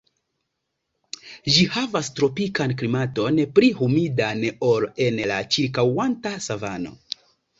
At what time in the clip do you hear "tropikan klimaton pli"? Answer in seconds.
2.19-3.69